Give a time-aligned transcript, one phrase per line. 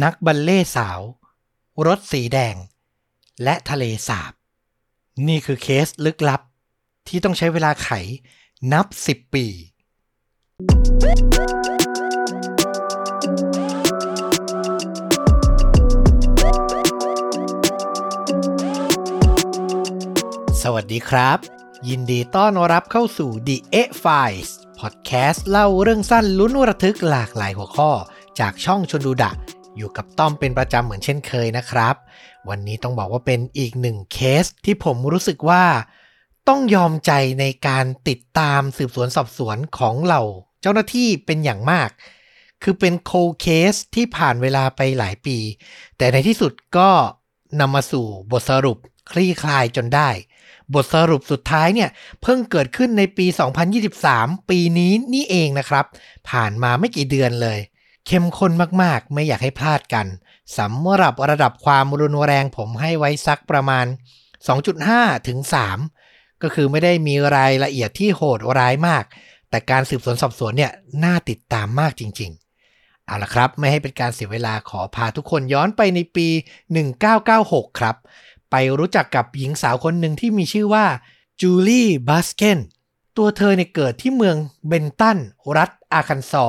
[0.00, 1.00] นักบัลเล่สาว
[1.86, 2.56] รถสีแดง
[3.42, 4.32] และทะเลสาบ
[5.28, 6.40] นี่คือเคสลึกลับ
[7.08, 7.88] ที่ต้องใช้เวลาไข
[8.72, 9.46] นับสิบปี
[20.62, 21.38] สวัสดีครับ
[21.88, 24.50] ยินดีต้อนรับเข้าสู่ The A Files
[24.80, 27.90] Podcast เล่าเรื่องสั้นลุ้นระทึกหลากหลายหัวข้อ
[28.38, 29.32] จากช่องชนดูดะ
[29.76, 31.94] อยู่กับต้อมเป็นประจำเหมือนเช่นเคยนะครับ
[32.48, 35.64] วันนี้ต้องบอกว่าเป็นอีกหนึ่งเคสที่ผมรู้สึกว่า
[36.48, 40.22] ต้องยอมใจในการติดตามสืบสวนสอบสวนของเหล่า
[40.62, 41.90] เจ้าหน้าที่เป็นอย่างมาก
[42.62, 45.38] คือเป็นโคลด์เคสที่ผ่านเวลาไปหลายปี
[45.98, 46.90] แต่ในที่สุดก็
[47.60, 48.78] นำมาสู่บทสรุป
[49.10, 50.08] คลี่คลายจนได้
[50.74, 51.90] บทสรุปสุดท้ายเนี่ย
[52.22, 53.26] เพิ่งเกิดขึ้นในปี
[53.88, 55.84] 2023 ปีนี้นี่เองนะครับ
[56.30, 57.58] ผ่านมาไม่กี่เดือนเลย
[58.06, 58.52] เข้มข้น
[58.82, 60.06] มากๆ ไม่อยากให้พลาดกัน
[60.58, 63.86] สำหรับระดับความรุนแรงผมให้ไว้สักประมาณ
[64.56, 65.38] 2.5 ถึง
[65.88, 69.04] 3 ก็คือไม่ได้มีรายละเอียดที่โหดร้ายมาก
[69.50, 70.72] แต่การสืบสวนสอบสวนเนี่ย
[71.04, 76.28] น่าติดตามมากจริงๆ เอาละครับ ไม่ให้เป็นการเสียเวลาขอพาทุกคนย้อนไปในปี
[77.04, 77.96] 1996 ครับ
[78.50, 80.86] ไปรู้จักกับหญิงสาวคนหนึ่งที่มีชื่อว่า
[81.40, 82.58] จูลี่บัสกิน
[83.16, 84.36] ตัวเธอเนี่ยเกิดที่เมือง
[84.68, 85.18] เบนตัน
[85.56, 86.46] รัฐอาร์คันซอ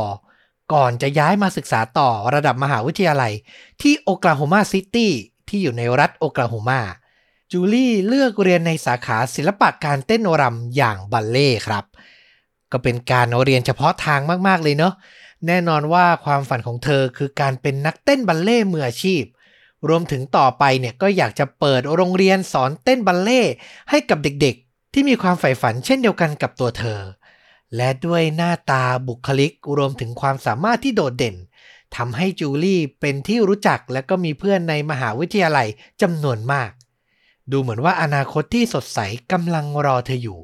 [0.74, 3.34] ก่อนจะย้ายมาศึกษาต่อระดับมหาวิทยาลัย
[3.82, 5.12] ที่โอกลาโฮมาซิตี้
[5.48, 6.82] ที่อยู่ในรัฐโอกลาโฮมา
[7.52, 11.86] จูลี่เลือกเรียนในสาขาศิลปะการเต้นรำอย่างบัลเล่ต์ครับ
[12.72, 14.94] ก็เป็นการเรียนเฉพาะทางมาก ๆ เลยเนาะ
[15.48, 19.24] แน่นอนว่าความฝันของเธอคือการเป็นนักเต้นบัลเล่ต์มืออาชีพ
[19.90, 23.42] รวมถึงต่อไปเนี่ยก็อยากจะเปิดโรงเรียนสอนเต้นบัลเล่ต์
[23.90, 27.00] ให้กับเด็กๆ ที่มีความใฝ่ฝันเช่นเดียวกันกับตัวเธอ
[27.76, 31.36] และด้วยหน้าตาบุคลิกรวมถึงความสามารถที่โดดเด่น
[31.96, 35.68] ทำให้จูลี่เป็นที่รู้จักและก็มีเพื่อนในมหาวิทยาลัย
[36.02, 36.72] จำนวนมาก
[37.52, 39.00] ดูเหมือนว่าอนาคตที่สดใส
[39.32, 40.40] กำลังรอเธออยู่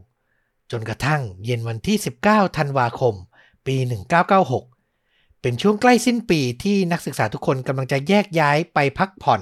[0.71, 3.13] จนกระทั่งเย็นวันที่ 19 ธันวาคม
[3.65, 3.75] ปี
[4.59, 9.41] 1996 เป็นช่วงใกล้สิ้นปีที่นักศึกษาทุกคนกำลังจะแยกย้ายไปพักผ่อน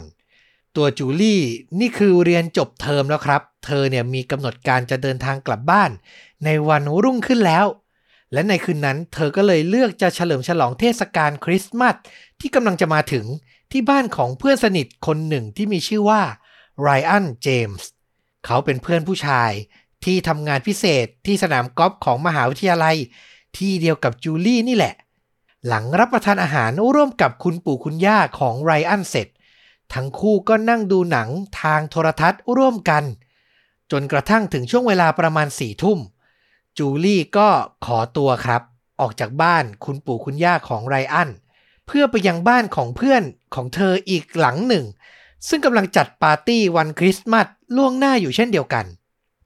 [0.76, 1.42] ตัวจูลี่
[1.80, 5.92] นี่คือเรียนจบเทอมแล้วครับ เธอเนี่ยมีกำหนดการจะเดินทางกลับบ้าน
[6.46, 7.66] ในวันรุ่งขึ้นแล้ว
[8.34, 11.96] และในคืนนั้นเธอก็เลยเลือกจะเฉลิมฉลองเทศกาลคริสต์มาส
[12.40, 13.26] ที่กำลังจะมาถึง
[13.72, 16.22] ที่บ้านของเพื่อนสนิทคนหนึ่งที่มีชื่อว่า
[16.82, 17.90] ไรอันเจมส์
[18.46, 19.52] เขาเป็นเพื่อนผู้ชาย
[20.06, 22.98] ที่ทำงานพิเศษที่สนามกอล์ฟของมหาวิทยาลัย
[23.58, 24.94] ที่เดียวกับจูลี่นี่แหละ
[25.68, 29.28] หลังรับประทานอาหารร่วมกับคุณปู่คุณย่าของไรอันเสร็จ
[29.94, 31.30] ทั้งคู่ก็นั่งดูหนัง
[31.62, 33.04] ทางโทรทัศน์ร่วมกัน
[33.92, 36.00] จนกระทั่งถึงช่วงเวลาประมาณสี่ทุ่ม
[36.78, 37.50] จูลี่ก็
[37.86, 38.62] ขอตัวครับ
[39.02, 41.30] ออกจากบ้านคุณปู่คุณย่าของไรอัน
[41.88, 43.24] เพื่อไปยังบ้านของเพื่อน
[43.56, 44.86] ของเธออีกหลังหนึ่ง
[45.48, 48.86] ซึ่งกำลังจัดปาร์ตี้วันคริสต์มาสล่วงหน้าอยู่เช่นเดียวกัน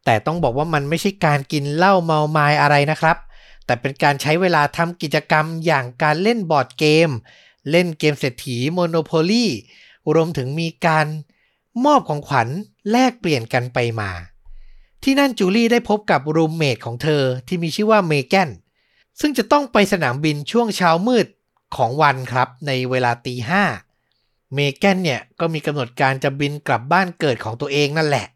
[0.06, 3.18] แต่ต้องบอกว่ามันไม่ใช่การกินเหล้าเมามายอะไรนะครับ
[3.66, 7.10] แต่เป็นการใช้เวลาทำกิจกรรมอย่างการเล่นบอร์ดเกม
[7.72, 9.46] เล่นเกมเศรษฐี Monopoly
[10.14, 11.08] รวมถึงมีการ
[11.86, 12.48] มอบของขวัญ
[12.92, 14.12] แลกเปลี่ยนกันไปมา
[15.04, 18.50] ที่นั่นจูลี่ได้พบกับ roommate ของเธอที่มีชื่อว่าเมแกน
[19.20, 21.28] ซึ่งจะต้องไปสนามบินช่วงเช้ามืด
[21.76, 23.64] ของวันครับในเวลาตีห้า
[24.54, 28.28] เมแกนเนี่ยก็มีกำหนดการจะบินกลับบ้านเกิดของตัวเองนั่นแหละ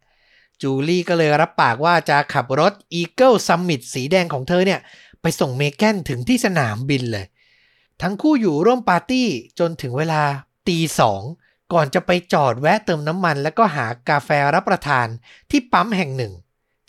[0.62, 4.80] จูลี่ก็เลยรับปากว่าจะขับรถ Eagle Summit สีแดงของเธอเนี่ย
[5.22, 7.26] ไปส่งเมแกนถึงที่สนามบินเลย
[8.02, 9.28] ทั้งคู่อยู่ร่วมปาร์ตี้
[9.60, 10.22] จนถึงเวลา
[10.68, 11.22] ตีสอง
[11.74, 15.08] ก่อนจะไปจอดแวะเติมน้ำมัน แล้วก็หากาแฟรับประทาน
[15.50, 16.34] ที่ปั๊มแห่งหนึ่ง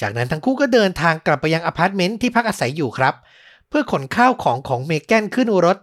[0.00, 3.14] จากนั้นทั้งคู่ก็เดินทางกลับไปยังอพาร์ตเมนต์ที่พักอาศัยอยู่ครับ
[3.68, 5.78] เพื่อขนข้าวของของเมแกนขึ้นรถ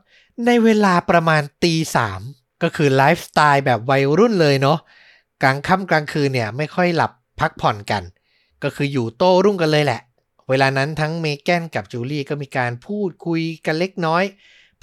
[0.46, 2.22] ในเวลาประมาณตีสาม
[2.64, 4.78] ก็คือไลฟ์สไตล์แบบวัยรุ่นเลยเนาะ
[5.44, 8.04] กลางค่ำกลางคืนเนี่ยไม่ค่อยหลับพักผ่อนกัน
[8.64, 10.02] ก็คืออยู่โต้รุ่งกันเลยแหละ
[10.50, 14.24] เวลานั้นทั้งเมแกนกับจูลี่ก็มีการพูดคุยกันเล็กน้อย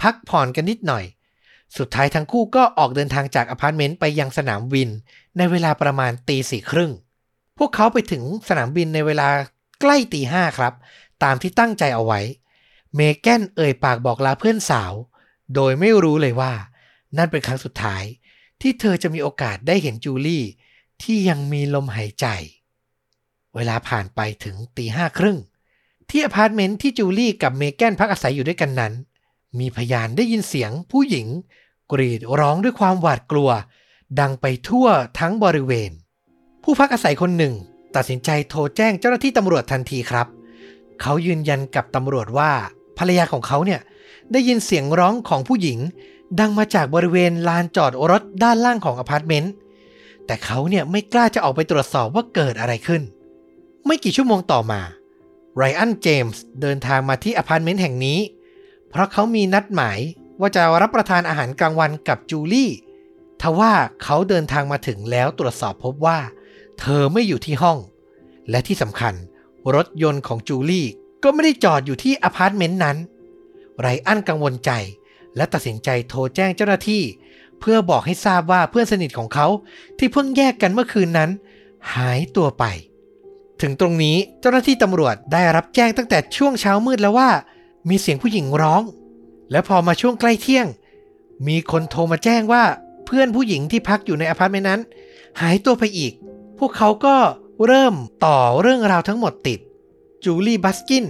[0.03, 1.05] พักผ่อนกันนิดหน่อย
[1.79, 4.89] สุดท้ายทั้งคู่ก็ออกเดินทางจากอพาร์ตเมนต์ไปยังสนามบิน
[5.39, 6.91] ในเวลาประมาณตีสี่ครึ่ง
[7.63, 9.29] พวกเขาไปถึงสนามบินในเวลา
[9.81, 10.75] ใกล้ตีห้าครับ
[11.23, 12.21] ตามที่ตั้งใจเอาไว้
[12.95, 14.93] เมแกนเอ่ยปากบอกลาเพื่อนสาว
[15.55, 16.53] โดยไม่รู้เลยว่า
[17.17, 18.03] นั่นเป็นครั้งสุดท้าย
[18.61, 20.45] ที่เธอจะมีโอกาสได้เห็นจูลี่
[21.03, 22.27] ที่ยังมีลมหายใจ
[23.55, 25.39] เวลาผ่านไปถึงตีห้าครึ่ง
[26.11, 28.93] ที่อพาร์ตเมนต์ที่จูลี่กับเมแกนพักอาศัยอยู่ด้วยกันนั้น
[29.59, 31.27] มีพยานได้ยินเสียงผู้หญิง
[31.93, 33.51] กรีดร้องด้วยความหวาดกลัว
[34.21, 34.87] ดังไปทั่ว
[35.19, 35.93] ทั้งบริเวณ
[36.63, 37.55] ผู้พักอาศัยคนหนึ่ง
[37.97, 40.27] ตัดสินใจโทรแจ้งเจ้าหน้าที่ตำรวจทันทีครับ
[41.01, 42.51] เขายืนยันกับตำรวจว่า
[42.99, 43.81] ภรรยาของเขาเนี่ย
[44.33, 45.79] ได้ยินเสียงร้องของผู้หญิง
[46.41, 49.53] ดังมาจากบริเวณลานจอดรถด้านล่างของอพาร์ตเมนต์
[50.27, 53.03] แต่เขาเนี่ยไม่กล้าจะออกไปตรวจสอบว่าเกิดอะไรขึ้น
[53.87, 54.81] ไม่กี่ชั่วโมงต่อมา
[55.57, 58.19] ไรอันเจมส์เดินทางมาที่อพาร์ตเมนต์แห่งนี้
[58.89, 59.99] เพราะเขามีนัดหมาย
[60.41, 62.71] ว่าจะรับประทานอาหารกลางวันกับจูลี่
[63.41, 63.73] ทว่า
[64.03, 66.19] เขาเดินทางมาถึงแล้วตรวจสอบพบว่า
[66.81, 67.79] เธอไม่อยู่ที่ห้อง
[68.51, 69.15] และที่สำคัญ
[69.75, 70.87] รถยนต์ของจูลี่
[71.23, 72.97] ก็ไม่ได้จอดอยู่ที่อพาร์ตเมนต์นั้น
[73.81, 74.71] ไรอันกังวลใจ
[75.37, 77.03] และตัดสินใจโทรแจ้งเจ้าหน้าที่
[77.61, 79.47] เพื่อบอกให้ทราบว่าเพื่อนสนิทของเขา
[79.99, 81.31] ที่เพิ่งแยกกันเมื่อคืนนั้น
[81.95, 82.65] หายตัวไป
[83.61, 87.31] ถึงตรงนี้เจ้าหน้าที่ตำรวจได้รับแจ้งตั้งแต่ช่วงเช้ามืดแล้วว่า
[87.89, 88.83] มีเสียงผู้หญิงร้อง
[89.51, 90.67] และพอมาช่วงใกล้เที่ยง
[91.49, 92.65] มีคนโทรมาแจ้งว่า
[93.07, 94.81] เพื่อนผู้หญิงที่พักอยู่ในอพาร์ตเมนต์นั้น
[95.41, 96.13] หายตัวไปอีก
[96.61, 97.17] พวกเขาก็
[97.67, 99.61] เริ่มต่อเรื่องราวทั้งหมดติด
[100.25, 101.05] จูลี่บัสกิน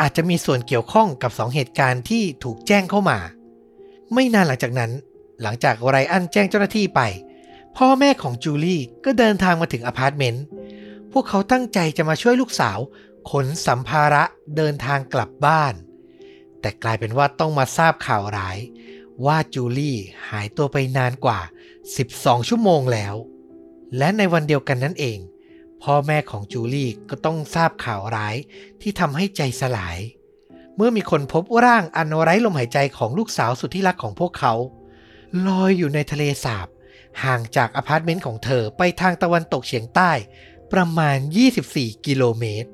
[0.00, 3.18] อาจจะมีส่วนเกี่ยวข้องกับสองเหตุการณ์ที่ถูกแจ้งเข้ามา
[4.12, 4.90] ไม่นานหลังจากนั้น
[5.42, 7.00] หลังจากไรอันแจ้งเจ้าหน้าที่ไป
[7.76, 10.44] พ่อแม่ของจูลี่ก็เดินทางมาถึงอพาร์ตเมนต์
[11.12, 12.78] พวกเขาตั้งใจจะมาช่วยลูกสาว
[13.30, 14.22] ขนสัมภาระ
[14.56, 15.74] เดินทางกลับบ้าน
[16.60, 18.58] แต่กลายเป็นว่าต้องมาทราบข่าวร้าย
[19.26, 19.96] ว่าจูลี่
[20.30, 21.40] หายตัวไปนานกว่า
[21.94, 23.14] 12 ชั่วโมงแล้ว
[23.96, 25.18] และในวันเดียวกันนั่นเอง
[25.82, 28.36] พ่อแม่ของจูลี่ก็ต้องทราบข่าวร้าย
[28.80, 29.98] ที่ทำให้ใจสลาย
[30.76, 34.54] เมื่อมีคนพบร่างอันไร้ลมหายใจของลูกสาวสุดที่รักของพวกเขา
[35.46, 36.68] ลอยอยู่ในทะเลสาบ
[37.24, 40.12] ห่างจากอพาร์ตเมนต์ของเธอไปทางตะวันตกเฉียงใต้
[40.72, 41.16] ประมาณ
[41.60, 42.70] 24 กิโลเมตร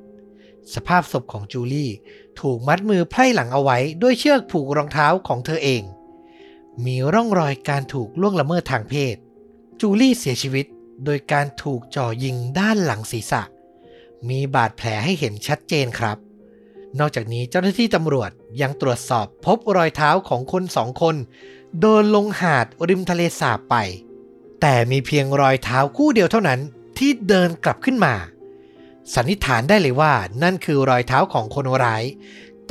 [0.73, 1.91] สภาพศพของจูลี่
[2.39, 5.83] ถูกมัดมือไพร่หลังเอาไว้ด้วยเชือกผูกรองเท้าของเธอเอง
[6.85, 9.15] มีร่องรอยการถูกล่วงละเมิดทางเพศ
[9.81, 10.65] จูลี่เสียชีวิต
[11.05, 13.41] โดยการถูกจ่อยิงด้านหลังศีรษะ
[14.29, 16.17] มีบาดแผลให้เห็นชัดเจนครับ
[16.99, 21.15] นอกจากนี้เจ้าหน้าที่ตำรวจยังตรวจสอบพบรอยเท้าของคนสองคน
[21.81, 23.75] เดินลงหาดริมทะเลสาบไป
[24.61, 26.59] แต่มีเพียงรอยเท้าคู่เดียวเท่านั้น
[26.97, 28.15] ที่เดินกลับขึ้นมา
[29.13, 30.13] สันนิษฐานได้เลยว่า
[30.43, 32.03] นั่นคือรอยเท้าของคนร้าย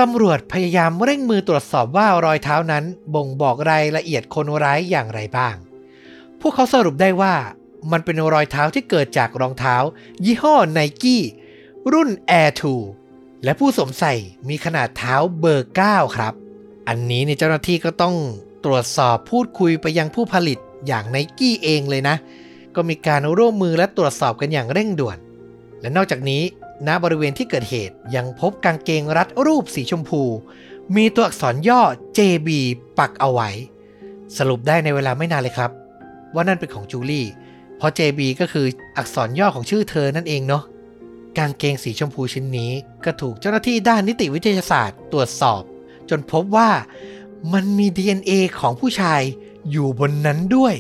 [0.00, 2.84] ตำรวจพยายามเร่งมือตรวจสอบว่ารอยเท้านั้น
[3.14, 5.54] บ่งบอกรายละเอียดคนร้ายอย่างไรบ้าง
[6.40, 7.34] พวกเขาสรุปได้ว่า
[7.92, 9.76] มันเป็นรอยเท้าที่เกิดจากรองเท้า
[10.24, 11.22] ยี่ห้อไนกี้
[11.92, 12.50] รุ่น Air
[12.96, 14.14] 2 และผู้สวมใส่
[14.48, 16.34] มีขนาดเท้าเบอร์ 9 ครับ
[16.88, 18.16] อันนี้เนี่ยเจ้าหน้าที่ก็ต้อง
[18.64, 22.16] ตรวจสอบพูดคุยไปยังผู้ผลิตอย่างไนกี้เองเลยนะ
[22.74, 25.18] ก็มีการร่วมมือและตรวจสอบกันอย่างเร่งด่วน
[25.80, 26.42] และนอกจากนี้
[26.86, 30.22] ณบริเวณที่เกิดเหตุยังพบกางเกงรัดรูปสีชมพู
[30.96, 31.82] มีตัวอักษรย่อ
[32.18, 32.48] JB
[32.98, 33.50] ปักเอาไว้
[34.36, 35.70] สรุปได้ในเวลาไม่นานเลยครับ
[36.34, 37.26] ว่านั่นเป็นของจูลี่
[37.76, 40.64] เพราะ JB ก็คืออักษรย่อของชื่อเธอนั่นเองเนาะ
[41.38, 42.72] กางเกงสีชมพูชิ้นนี้
[43.04, 45.62] ก็ถูกเจ้าหน้าที่ด้านนิติวิทยาศาสตร์ตรวจสอบ
[46.10, 46.70] จนพบว่า
[47.52, 49.20] มันมี DNA ของผู้ชาย
[49.70, 50.74] อยู่บนนั้นด้วย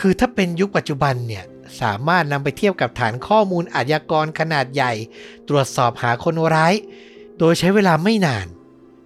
[0.00, 1.44] คือถ้าเป็นยุคปัจจุบันเนี่ย
[1.80, 4.92] สามารถนำไปเทียบกับฐานข้อมูลอาชญากรขนาดใหญ่
[5.48, 6.74] ตรวจสอบหาคนร้าย
[7.38, 8.46] โดยใช้เวลาไม่นาน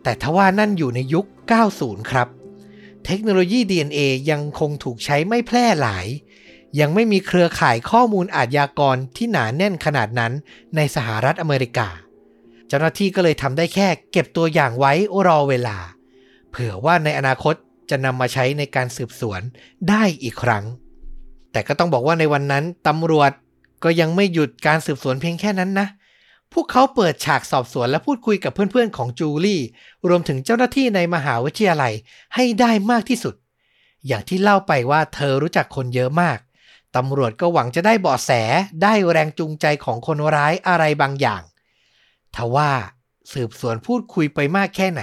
[0.02, 1.26] แต่ทว่านั่นอยู่ในยุค
[1.68, 2.28] 90 ครับ
[3.06, 4.00] เทคโนโลยี DNA
[4.30, 6.06] ยังคงถูกใช้ไม่แพร่หลาย
[6.80, 10.32] ยังไม่มีเครือข่ายข้อมูลอาชญากรที่หนาแน่นขนาดนั้น
[10.76, 11.88] ในสหรัฐอเมริกา
[12.68, 14.92] เจ้าหน้าที่ก็เลยทำได้แค่เก็บตัวอย่างไว้
[15.26, 15.78] รอเวลา
[16.50, 17.54] เผื่อว่าในอนาคต
[17.90, 19.40] จะนำมาใช้ในการสืบสวน
[19.88, 20.64] ได้อีกครั้ง
[21.52, 23.32] แต่ก็ต้องบอกว่าในวันนั้นตำรวจ
[23.84, 25.88] ก็ยังไม่หยุดการสืบสวนเพียงแค่นั้นนะ
[26.52, 29.60] พวกเขาเปิดฉากสอบสวนและพูดคุยกับเพื่อนๆของจูลี่
[30.08, 31.92] รวมถึงเจ้าหน้าที่ในมหาวิทยาลัย
[32.34, 33.34] ให้ได้มากที่สุด
[34.06, 36.38] อย่างที่เล่าไปว่าเธอรู้จักคนเยอะมาก
[36.96, 38.30] ตำรวจก็หวังจะได้เบาะแส
[38.82, 41.42] ได้แรงจูงใจของคนร้ายอะไรบางอย่าง
[42.36, 42.70] ทว่า
[43.32, 45.02] สืบสวนพูดคุยไปมากแค่ไหน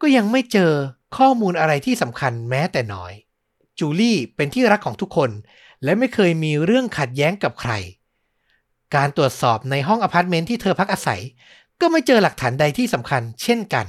[0.00, 0.72] ก็ยังไม่เจอ
[1.16, 3.12] ข้อมูลอะไรที่สำคัญแม้แต่น้อย
[3.78, 5.30] จูลี่เป็นที่รักของทุกคน
[5.84, 7.72] และไม่เคยมีเรื่องขัดแย้งกับใคร
[8.94, 11.20] การตรวจสอบในห้องอพาร์ตเมนต์ที่เธอพักอาศัย
[11.80, 13.86] ก็ไม่เจอหลักฐานใดที่สำคัญเช่นกัน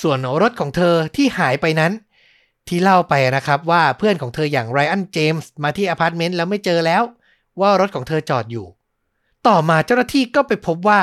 [0.00, 1.92] ส่วนรถของเธอที่หายไปนั้น
[2.68, 7.02] ที่เล่าไปนะครับว่าเพื่อนของเธออย่างไรอันเจมส์มาที่อพาร์ตเมนต์แล้วไม่เจอแล้ว
[7.60, 8.66] ว่ารถของเธอจอดอยู่
[9.46, 11.02] ต่อมาเจ้าหน้าที่ก็ไปพบว่า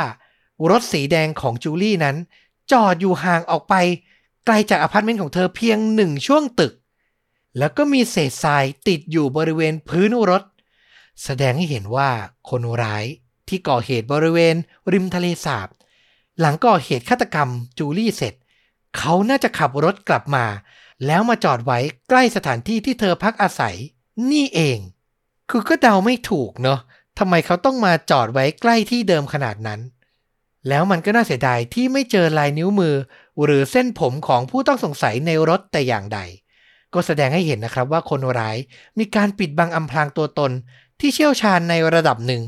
[0.72, 2.16] รถสีแดงของจูลี่นั้น
[2.72, 3.76] จอดอยู่ห่างออกไป
[4.46, 6.74] ไกลจากอพาร์ตเมนต์ของเธอเพียงหนึ่งช่วงตึก
[7.58, 10.44] แล้วก็มีเศษทรายติดอยู่บริเวณพื้นรถ
[11.24, 12.10] แสดงให้เห็นว่า
[12.50, 13.06] คนร้าย
[13.48, 14.56] ที่ก่อเหตุบริเวณ
[14.94, 15.68] ริมทะเลสาบ
[16.40, 18.34] หลังก่อเหตุฆาตกรรมจูลี่เสร็จ
[18.98, 20.46] เขาน่าจะขับรถกลับมา
[21.06, 21.80] แล้วมาจอดไว้
[22.10, 23.76] ใกล้สถานที่ที่เธอพักอาศัย
[24.32, 24.80] นี่เอง
[25.50, 26.80] คือก็เดาไม่ถูกเนาะ
[27.20, 29.80] ทำไมเขาต้องมาจอดไว้ใกล้ที่เดิมขนาดนั้น
[30.68, 32.96] แล้วมันก็น่าเสียดายที่ไม่เจอลายนิ้วมือ
[33.44, 36.20] หรือเส้นผมของผู้ต้องสงสัยในรถแต่อย่างใด
[36.94, 38.58] ก็แสดงให้เห็นนะครับว่าคนร้าย
[39.00, 40.52] มีการปิดบังอำพรางตัวตน
[41.00, 42.42] ที่เชี่ยวชาญในระดับหนึ่ง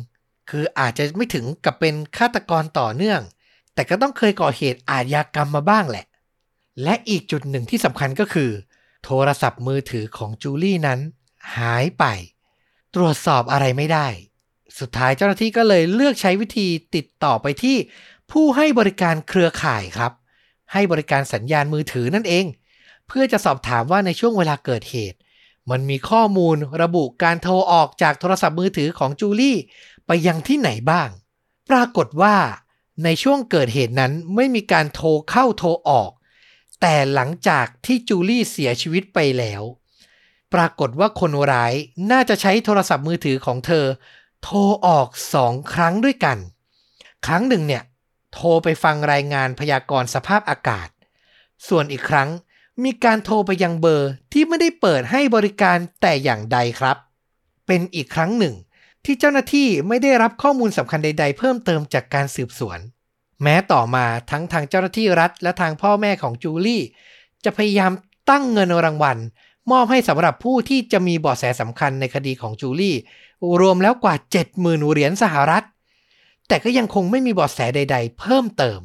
[0.49, 3.21] คืออาจจะไม่ถึงกับเป็นฆาตกรต่อเนื่อง
[3.73, 6.05] แต่ก็ต้องเคยก่อเหตุอาชญากรรมมาบ้างแหละ
[6.83, 8.51] และอีกจุดหนึ่งที่สำคัญก็คือ
[9.03, 10.99] โทรศัพท์มือถือของจูลี่นั้น
[11.57, 12.05] หายไป
[12.95, 14.07] ตรวจสอบอะไรไม่ได้
[14.79, 17.77] สุดท้ายเจ้าหน้าที่ก็เลยเลือกใช้วิธีติดต่อไปที่
[18.31, 20.11] ผู้ให้บริการเครือข่ายครับ
[20.73, 22.45] ให้บริการสัญญาณมือถือนั่นเอง
[23.07, 25.17] เพื่อจะสอบถามว่าในช่วงเวลาเกิดเหตุ
[25.71, 29.57] มันมีข้อมูลระบุการโทรออกจากโทรศัพท์มือถือของจูลี่
[30.07, 31.09] ไปยังที่ไหนบ้าง
[31.69, 32.35] ปรากฏว่า
[33.03, 36.11] ในช่วงเกิดเหตุนั้นไม่มีการโทรเข้าโทรออก
[36.85, 39.61] แต่หลังจากที่จูลี่เสียชีวิตไปแล้ว
[40.53, 41.73] ปรากฏว่าคนร้าย
[42.11, 43.85] น่าจะใช้โทรศัพท์มือถือของเธอ
[44.43, 46.37] โทรออกสองครั้งด้วยกัน
[47.25, 47.83] ครั้งหนึ่งเนี่ย
[48.33, 50.87] โทรไปฟังรายงานพยากรณ์สภาพอากาศ
[51.67, 52.29] ส่วนอีกครั้ง
[52.83, 56.97] มีการโทรไปยังเบอร์ที่ไม่ได้เปิดให้บริการแต่อย่างใดครับ
[57.67, 58.55] เป็นอีกครั้งหนึ่ง
[59.05, 62.79] ที่เจ้าหน้าที่ไม่ได้รับข้อมูลสำคัญใด ๆ เพิ่มเติมจากการสืบสวน
[63.43, 66.83] แม้ต่อมาทั้งทางเจ้าหน้าที่รัฐและทางพ่อแม่ของจูลี่
[67.43, 67.91] จะพยายาม
[68.29, 69.17] ตั้งเงินรางวัล
[69.71, 72.95] มอบให้สำหรับผู้ที่จะมีเบาะแสสำคัญในคดีของจูลี่
[73.59, 74.15] รวมแล้วกว่า
[74.53, 75.65] 70,000เหรียญสหรัฐ
[76.47, 78.79] แต่ก็ยังคงไม่มีเบาะแสใด ๆ เพิ่มเติม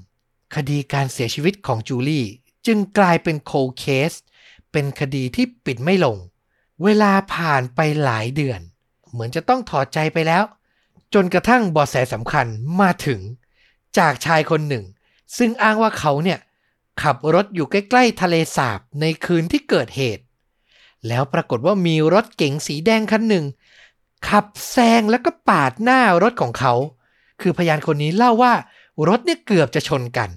[0.57, 2.27] คดีการเสียชีวิตของจูลี่
[2.67, 4.13] จึงกลายเป็นโคเคส
[4.73, 6.17] เป็นคดีที่ปิดไม่ลง
[6.85, 8.61] เวลาผ่านไปหลายเดือน
[9.11, 10.45] เหมือนจะต้องถอดใจไปแล้ว
[11.15, 12.47] จนกระทั่งเบอแสสำคัญ
[12.81, 13.21] มาถึง
[13.99, 14.85] จากชายคนหนึ่ง
[15.37, 16.39] ซึ่งอ้างว่าเขาเนี่ย
[17.03, 20.25] ขับรถอยู่ใกล้ ๆ ทะเลสาบในคืนที่เกิดเหตุ
[21.09, 23.45] แล้วปรากฏว่ามีรถเก๋งสีแดงคันหนึ่ง
[24.29, 26.75] ขับแซงแล้วก็ปาดหน้ารถของเขา
[27.41, 28.55] คือพยานคนนี้เล่าว่า
[29.09, 30.31] รถเนี่ยเกือบจะชนกัน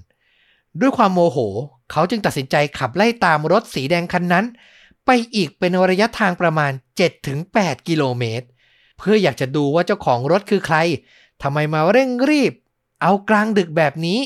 [0.80, 1.38] ด้วยความโมโห
[1.90, 4.44] เขาจึงตัดสินใจขับไล่ตามรถสีแดงคันนั้น
[5.06, 6.72] ไปอีกเป็นระยะทางประมาณ
[7.28, 8.46] 7-8 กิโลเมตร
[8.98, 10.76] เพื่ออยากจะดูว่าเจ้าของรถคือใคร
[11.42, 12.52] ทำไมมาเร่งรีบ
[13.02, 14.20] เอากลางดึกแบบนี้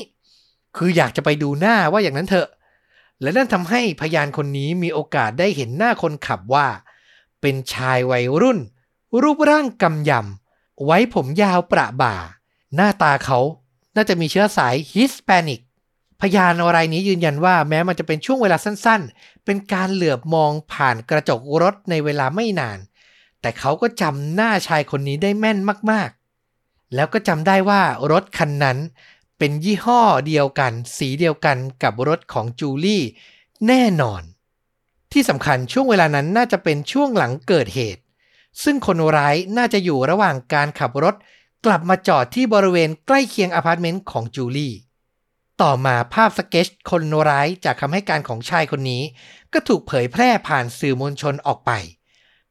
[0.77, 2.47] คืออยากจะไปดูหน้าว่าอย่างนั้นเถอะ
[3.21, 6.67] และนั่นทำให้พยานคนนี้มีโอกาสได้เห็นหน้าคนขับว่า
[7.41, 8.59] เป็นชายวัยรุ่น
[9.21, 12.15] รูปร่างกำยำ ไว้ผมยาวประบ่า
[12.75, 13.39] หน้าตาเขา
[13.95, 15.61] น่าจะมีเชื้อสายฮิสแปนิก
[16.21, 22.79] พยานรายนี้ยืนยันว่าแม้มันจะเป็นช่วงเวลาสั้นๆ เป็นการเหลือบมองผ่านกระจกรถในเวลาไม่นาน
[23.41, 25.57] แต่เขาก็จำหน้าชายคนนี้ได้แม่น
[25.91, 26.09] มาก
[26.95, 28.77] แล้วก็จำได้ว่ารถคันนั้น
[29.37, 33.03] เป็นยี่ห้อเดียวกัน สีเดียวกันกับรถของจูลี่
[33.67, 34.21] แน่นอน
[35.11, 38.01] ที่สำคัญช่วงเวลานั้นน่าจะเป็นช่วงหลังเกิดเหตุ
[38.63, 41.15] ซึ่งคนร้ายน่าจะอยู่ระหว่างการขับรถ
[41.65, 44.73] กลับมาจอดที่บริเวณใกล้เคียงอพาร์ตเมนต์ของจูลี่
[45.61, 49.03] ต่อมาภาพสเก็ตคนร้ายจากคำให้การของชายคนนี้
[49.53, 51.71] ก็ถูกเผยแพร่ผ่านสื่อมวลชนออกไป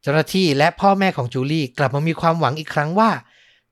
[0.02, 3.10] เจ้าหน้าที่และพ่อแม่ของจูลี่กลับมามีความหวังอีกครั้งว่า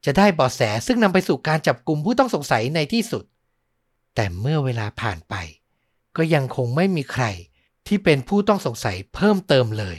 [0.04, 3.24] จะได้เบาะแสซึ่งนำไปสู่การจับกลุ่มผู้ต้องสงสัยในที่สุด
[4.14, 5.34] แต่เมื่อเวลาผ่านไป
[6.16, 7.24] ก็ยังคงไม่มีใคร
[7.86, 9.98] ที่เป็นผู้ต้องสงสัยเพิ่มเติมเลย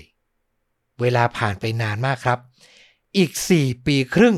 [1.02, 2.40] เวลาผ่านไปนานมากครับ
[3.18, 4.38] อีก 4 ปีครึ่ง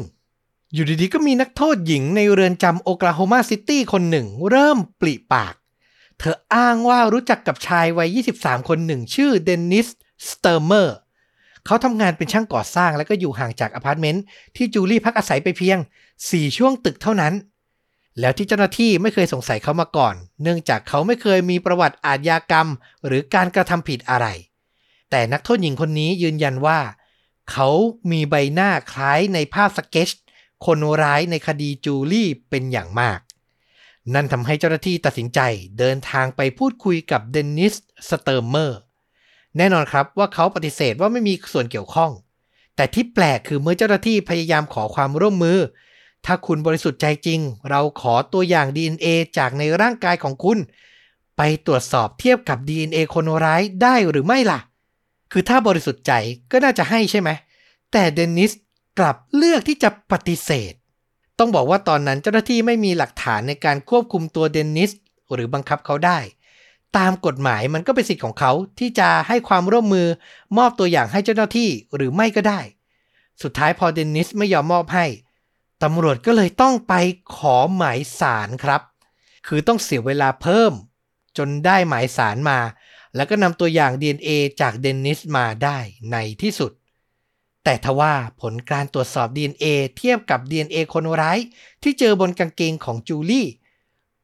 [0.74, 5.56] อยู่ดีๆ ก็มีนักโทษหญิงในเรือนจำโอคลาโฮมาซิตี้คนหนึ่ง เริ่มปริปาก
[6.20, 9.88] เธออ้างว่ารู้จักกับชายวัย 23 คนหนึ่งชื่อเดนนิส
[10.30, 10.98] สเตอร์เมอร์
[11.68, 14.24] เขาทำงานเป็นช่างก่อสร้างและก็อยู่ห่างจากอพาร์ตเมนต์
[14.56, 15.78] ที่จูลี่พักอาศัยไปเพียง
[16.18, 17.34] 4 ช่วงตึกเท่านั้น
[18.20, 22.68] แล้วที่เจ้าหน้าที่ไม่เคยสงสัยเขามาก่อน เนื่องจากเขาไม่เคยมีประวัติอาชญากรรม
[23.06, 24.28] หรือการกระทำผิดอะไร
[25.12, 26.80] แต่นักโทษหญิงคนนี้ยืนยันว่า
[27.52, 27.70] เขา
[28.12, 30.10] มีใบหน้าคล้ายในภาพสเก็ต
[30.66, 33.20] คนร้ายในคดีจูลี่เป็นอย่างมาก
[34.14, 35.40] นั่นทำให้เจ้าหน้าที่ตัดสินใจ
[35.80, 37.74] เดินทางไปพูดคุยกับเดนนิส
[38.10, 38.80] สเตอร์เมอร์
[39.58, 42.12] แน่นอนครับว่าเขาปฏิเสธว่าไม่มีส่วนเกี่ยวข้อง
[42.76, 45.60] แต่ที่แปลกคือเมื่อเจ้าหน้าที่พยายามขอความร่วมมือ
[46.26, 50.58] ถ้าคุณบริสุทธิ์ใจจริง เราขอตัวอย่าง DNA จากในร่างกายของคุณ
[51.38, 54.60] ไปตรวจสอบเทียบกับ DNA คนร้ายได้หรือไม่ล่ะ
[55.32, 56.14] คือถ้าบริสุทธิ์ใจ
[56.52, 57.30] ก็น่าจะให้ใช่ไหม
[57.92, 58.52] แต่เดนนิส
[59.00, 60.74] กลับเลือกที่จะปฏิเสธ
[61.40, 64.92] ต้องบอกว่าตอนนั้นเจ้าหน้าที่ไม่มีหลักฐานในการควบคุมตัวเดนนิส
[65.34, 66.20] หรือบังคับเขาได้
[66.98, 70.08] ตามกฎหมายมันก็เป็นสิทธิ์ของเขาที่จะให้ความร่วมมือ
[70.58, 72.60] มอบตัวอย่างให้เจ้าหน้าที่หรือไม่ก็ได้
[73.41, 75.06] สุดท้ายพอเดนนิสไม่ยอมมอบให้
[75.84, 76.94] ตำรวจก็เลยต้องไป
[77.36, 78.82] ขอหมายสารครับ
[79.48, 80.74] คือต้องเสียเวลาเพิ่ม
[81.38, 82.60] จนได้หมายสารมา
[83.15, 84.29] แล้วก็นำตัวอย่าง DNA
[84.62, 85.77] จากเดนนิสมาได้
[86.12, 86.72] ในที่สุด
[87.63, 89.65] แต่ทว่าผลการตรวจสอบ DNA
[89.98, 91.39] เทียบกับ DNA คนร้าย
[91.84, 93.48] ที่เจอบนกางเกงของจูลี่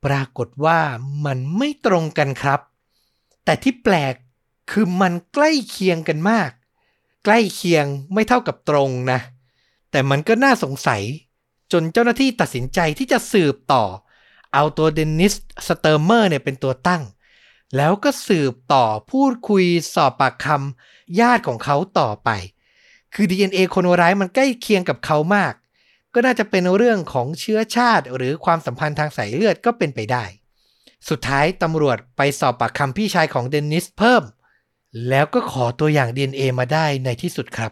[0.05, 0.79] ปรากฏว่า
[1.25, 2.59] มันไม่ตรงกันครับ
[3.45, 4.13] แต่ที่แปลก
[4.71, 6.49] คือมันใกล้เคียงกันมาก
[7.25, 9.19] ใกล้เคียงไม่เท่ากับตรงนะ
[9.91, 11.01] แต่มันก็น่าสงสัย
[11.71, 13.83] จนเจ้าหน้าที่ตัดสินใจที่จะสืบต่อ
[14.53, 15.33] เอาตัวเดนนิส
[15.67, 17.03] สเตอร์เมอร์เนี่ยเป็นตัวตั้ง
[17.77, 22.29] แล้วก็สืบต่อพูดคุยสอบปากคำญาติของเขาต่อไป
[23.13, 25.53] คือ DNA คนร้ายมันใกล้เคียงกับเขามาก
[26.13, 30.23] ก็น่าจะเป็นเรื่องของเชื้อชาติ หรือความสัมพันธ์ทางสายเลือดก็เป็นไปได้
[31.09, 34.23] สุดท้ายตำรวจไปสอบปากคำพี่ชายของเดนนิสเพิ่ม
[35.09, 37.71] แล้วก็ขอตัวอย่าง DNA มาได้ในที่สุดครับ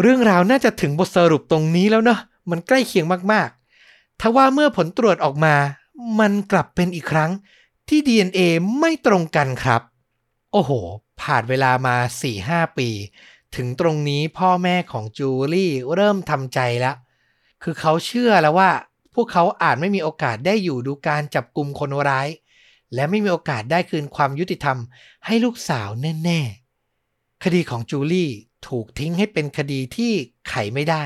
[0.00, 5.54] เรื่องราวน่าจะถึงบทสรุปตรงนี้แล้วเนาะมันใกล้เคียงมากๆทว่าเมื่อผลตรวจออกมา
[6.20, 7.30] มันกลับเป็นอีกครั้ง
[7.88, 8.40] ที่ DNA
[8.78, 9.82] ไม่ตรงกันครับ
[10.52, 10.70] โอ้โห
[11.20, 11.96] ผ่านเวลามา
[12.36, 12.88] 4-5 ปี
[13.56, 16.96] ถึงตรงนี้พ่อแม่ของจูลี่เริ่มทำใจแล้ว
[17.62, 18.70] คือเขาเชื่อแล้วว่า
[19.14, 22.28] พวกเขาอาจไม่มีโอกาสได้อยู่ดูการจับกลุ่มคนร้าย
[22.94, 24.78] และไม่มีโอกาสได้คืนความยุติธรรม
[25.26, 25.88] ให้ลูกสาว
[26.24, 28.30] แน่ๆ คดีของจูลี่
[28.68, 30.12] ถูกทิ้งให้เป็นคดีที่
[30.48, 31.02] ไขไม่ได้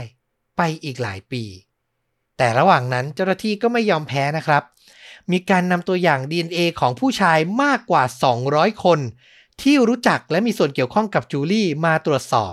[0.56, 1.44] ไปอีกหลายปี
[2.36, 4.62] แต่ระหว่างนั้นเจ้าหน้าที่ก็ไม่ยอมแพ้นะครับ
[5.32, 8.04] มีการนำตัวอย่าง DNA ของผู้ชายมากกว่า
[8.44, 8.98] 200 คน
[9.62, 12.52] ที่รู้จักและมีส่วนเกี่ยวข้องกับจูลี่มาตรวจสอบ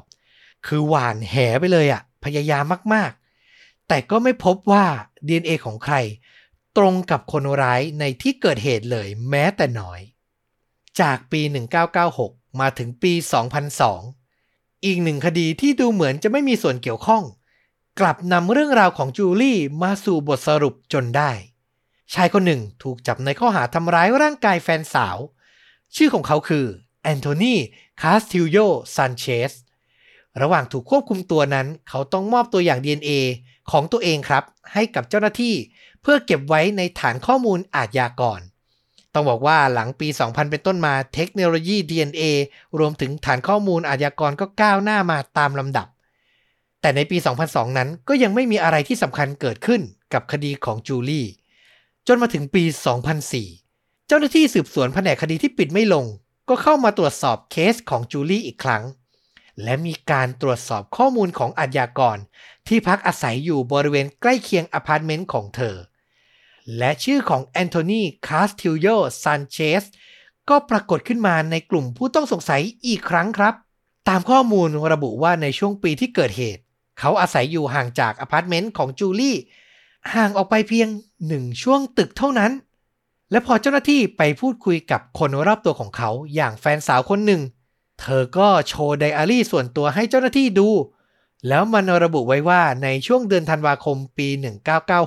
[0.67, 3.20] คือหวานแหไปเลยอะพยายามมากๆ
[3.93, 4.85] แต่ก็ไม่พบว่า
[5.27, 5.95] DNA ของใคร
[6.77, 9.99] ตรงกับคนร้ายในที่เกิดเหตุเลยแม้แต่น้อย
[10.99, 11.41] จากปี
[11.99, 13.13] 1996 มาถึงปี
[13.99, 17.23] 2002 อีกหนึ่งคดีที่ดูเหมือนจะไม่มีส่วนเกี่ยวข้อง
[17.99, 21.31] กลับนำเรื่องราวของจูลี่มาสู่บทสรุปจนได้
[22.13, 25.17] ชายคนหนึ่งถูกจับในข้อหาทำร้ายร่างกายแฟนสาว
[25.95, 26.65] ชื่อของเขาคือ
[27.03, 27.55] แอนโทนี
[28.01, 28.57] คาสติลโย
[28.95, 29.53] ซันเชส
[30.41, 33.11] ระหว่างถูกควบคุมตัวนั้น เขาต้องมอบตัวอย่าง DNA
[33.71, 35.55] ของตัวเองครับ ให้กับเจ้าหน้าที่
[36.01, 38.39] เพื่อเก็บไว้ในฐานข้อมูลอาชญากร
[39.13, 42.23] ต้องบอกว่าหลังปี 2000 เป็นต้นมาเทคโนโลยี DNA
[42.79, 45.87] รวมถึงฐานข้อมูลอาชญากรก็ก้าวหน้ามาตามลำดับ
[46.81, 49.81] แต่ในปี 2002 นั้นก็ยังไม่มีอะไรที่สำคัญเกิดขึ้น
[50.13, 51.25] กับคดีของจูลี่
[52.07, 52.63] จนมาถึงปี
[53.35, 56.05] 2004 เจ้าหน้าที่สืบสวนแผนกคดีที่ปิดไม่ลง
[56.49, 58.83] ก็เข้ามาตรวจสอบเคสของจูลี่อีกครั้ง
[59.63, 62.17] และมีการตรวจสอบข้อมูลของอาชญากร
[62.67, 65.75] ที่พักอาศัยอยู่บริเวณใกล้เคียงอพาร์ตเมนต์ของเธอ
[66.77, 68.87] และชื่อของแอนโทนี คาสติลโย
[69.23, 69.83] ซันเชส
[70.49, 73.53] ก็ปรากฏขึ้นมาในกลุ่มผู้ต้องสงสัยอีกครั้งครับ
[74.09, 76.61] ตามข้อมูลระบุว่าในช่วงปีที่เกิดเหตุ
[76.99, 79.37] เขาอาศัยอยู่ห่างจากอพาร์ตเมนต์ของจูลี่
[80.13, 80.87] ห่างออกไปเพียง
[81.27, 82.51] หนึ่งช่วงตึกเท่านั้น
[83.31, 87.41] และพอเจ้าหน้าที่ไปพูดคุยกับคนรอบตัวของเขาอย่างแฟนสาวคนหนึ่ง
[88.01, 90.69] เธอก็โชว์ไดอารี่ส่วนตัวให้เจ้าหน้าที่ดู
[91.47, 94.27] แล้วมันระบุไว้ว่าในช่วงเดือนธันวาคมปี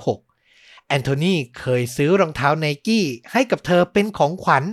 [0.05, 4.65] 1996 แอนโทนีเคยซื้อรองเท้าไนกี้ให้กับเธอเป็นของขวัญ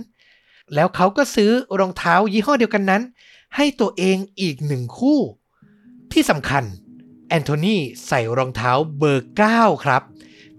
[0.74, 3.02] แล้วเขาก็ซื้อรองเท้ายี่ห้อเดียวกันนั้น
[3.56, 5.18] ให้ตัวเองอีกหนึ่งคู่
[6.12, 6.64] ที่สำคัญ
[7.28, 10.02] แอนโทนีใส่รองเท้าเบอร์ 9 ครับ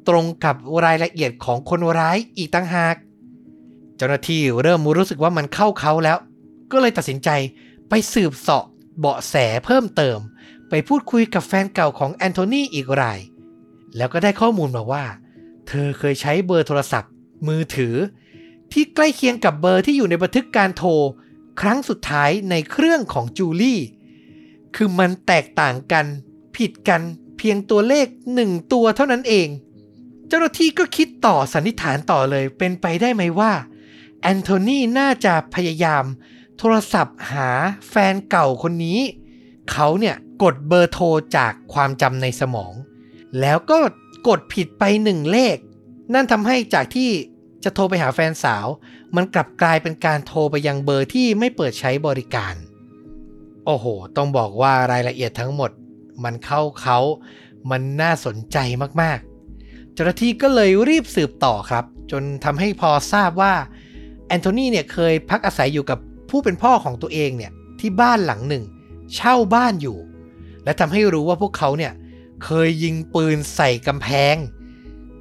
[0.07, 2.95] ตรงกับรายละเอียดของคนร้ายอีกต่างหาก
[3.97, 6.17] เจ้าหน้าที่เริ่มรู้สึกว่ามันเข้าเขาแล้ว
[6.73, 7.29] ก็เลยตัดสินใจ
[7.89, 8.65] ไปสืบเสาะ
[8.99, 10.17] เบาะแสเพิ่มเติม
[10.69, 13.19] ไปพูดคุยกับแฟนเก่าของแอนโทนีอีกราย
[13.97, 15.05] แล้วก็ได้ข้อมูลมาว่า
[15.67, 17.11] เธอเคยใช้เบอร์โทรศัพท์
[17.47, 17.95] มือถือ
[18.71, 20.89] ที่ใกล้เคียงกับเบอร์ที่อยู่ในบันทึกการโทร
[21.61, 23.79] ครั้งสุดท้ายในเครื่องของจูลี่
[24.75, 26.05] คือมันแตกต่างกัน
[26.55, 27.01] ผิดกัน
[27.37, 29.47] เพียงตัวเลขหนึ่งตัวเท่านั้นเอง
[30.27, 33.53] เจ้าหน้าที่ก็คิดต่อสันนิษฐานต่อเลยเป็นไปได้ไหมว่า
[34.21, 36.03] แอนโทนีน่าจะพยายาม
[36.57, 37.49] โทรศัพท์หา
[37.89, 38.99] แฟนเก่าคนนี้
[39.71, 41.05] เขาเนี่ยกดเบอร์โทร
[41.37, 42.73] จากความจำในสมอง
[43.41, 43.77] แล้วก็
[44.27, 45.57] กดผิดไปหนึ่งเลข
[46.13, 47.09] นั่นทำให้จากที่
[47.63, 48.67] จะโทรไปหาแฟนสาว
[49.15, 52.55] มันกลับกลายเป็นการโทรไปยังเบอร์ที่ไม่เปิดใช้บริการ
[53.65, 53.85] โอ้โห
[54.17, 55.71] ต้องบอกว่ารายละเอียดทั้งหมด
[56.23, 56.99] มันเข้าเขา
[57.71, 58.57] มันน่าสนใจ
[59.01, 63.53] มากๆ เจ้าหน้าที่ก็เลยรีบสืบต่อครับ จนทำให้พอทราบว่า
[64.27, 65.99] แอนโทนีเนี่ยเคยพักอาศัยอยู่กับ
[66.33, 68.63] ผู้เป็นพ่อของตัวเองเนี่ยที่บ้านหลังหนึ่ง
[69.15, 69.97] เช่าบ้านอยู่
[70.63, 71.93] และทำให้รู้ว่าพวกเขาเนี่ย
[72.43, 74.35] เคยยิงปืนใส่กำแพง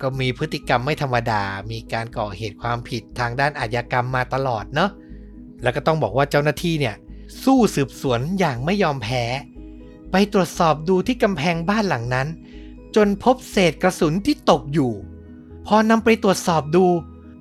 [0.01, 4.90] ก็มีพฤติกรรมไม่ธรรมดา มีการก่อเหตุความผิดทางด้านอาชญากรรมมาตลอดเนาะ
[5.62, 6.94] แล้วก็ต้องบอกว่าเจ้าหน้าที่เนี่ย
[7.44, 9.25] สู้สืบสวนอย่างไม่ยอมแพ้
[10.11, 12.29] ไปตรวจสอบดูที่กำแพงบ้านหลังนั้น
[12.96, 14.92] จนพบเศษกระสุนที่ตกอยู่
[15.66, 16.85] พอนำไปตรวจสอบดู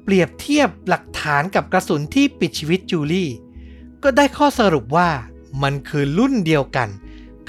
[0.03, 3.29] เปรียบเทียบหลักฐานกับกระสุนที่ปิดชีวิตจูลี่
[4.03, 5.09] ก็ได้ข้อสรุปว่า
[5.63, 6.89] มันคือรุ่นเดียวกัน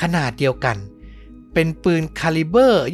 [0.02, 0.76] ขนาดเดียวกัน
[1.54, 2.84] เป็นปืนคาลิเบอร์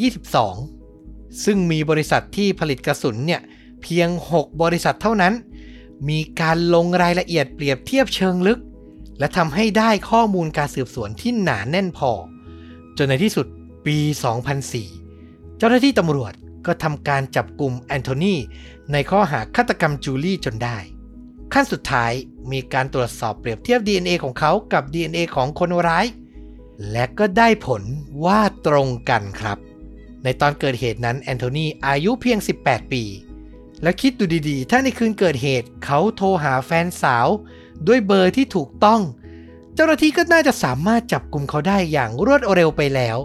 [0.64, 3.40] 22 ซึ่งมีบริษัทที่ผลิตกระสุนเนี่ย
[3.82, 5.34] เพียง 6 บริษัทเท่านั้น
[6.08, 8.60] มีการลงรายละเอียดเปรียบเทียบเชิงลึก
[9.18, 12.10] และทำให้ได้ข้อมูลการสืบสวนที่หนาแน่นพอ
[12.96, 13.46] จนในที่สุด
[13.86, 13.96] ปี
[14.78, 16.32] 2004 เจ้าหน้าที่ตำรวจ
[16.66, 18.34] ก็ทำการจับกลุ่มแอนโทนี
[18.92, 20.78] ในข้อหาฆาตกรรมจูลี่จนได้
[21.52, 22.12] ขั้นสุดท้าย
[22.52, 26.06] มีการตรวจสอบเปรียบเทียบ DNA ของเขากับ DNA ของคนร้าย
[26.90, 27.82] และก็ได้ผล
[28.24, 29.58] ว่าตรงกันครับ
[30.24, 33.02] ในตอนเกิดเหตุนั้นแอนโทนีอายุเพียง 18 ปี
[33.82, 37.28] แล้วคิดดูดีๆ ถ้าในคืนเกิดเหตุเขาโทรหาแฟนสาว
[37.86, 39.00] ด้วยเบอร์ที่ถูกต้อง
[39.74, 43.18] เจ้าหน้าที่ก็น่าจะสามารถจับกลุ่มเขาได้อย่างรวดเร็วไปแล้ว